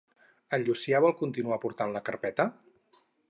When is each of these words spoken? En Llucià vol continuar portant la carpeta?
En 0.57 0.63
Llucià 0.69 1.01
vol 1.05 1.13
continuar 1.19 1.59
portant 1.67 1.95
la 1.99 2.03
carpeta? 2.09 2.47